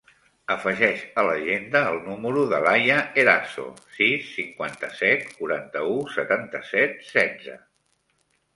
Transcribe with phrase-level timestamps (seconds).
[0.53, 3.67] Afegeix a l'agenda el número de l'Aya Eraso:
[3.99, 7.63] sis, cinquanta-set, quaranta-u, setanta-set, setze.